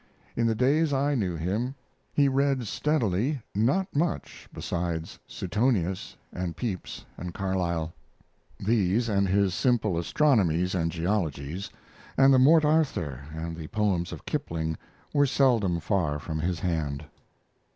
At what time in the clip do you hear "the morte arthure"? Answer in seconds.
12.33-13.27